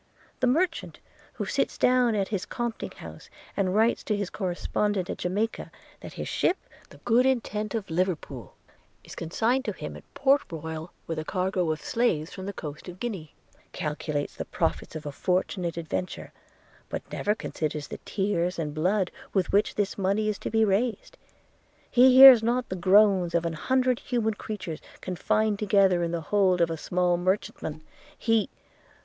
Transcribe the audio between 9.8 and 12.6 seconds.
at Port Royal with a cargo of slaves from the